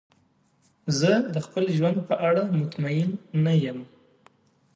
[0.99, 3.09] زه د خپل ژوند په اړه مطمئن
[3.43, 3.79] نه یم.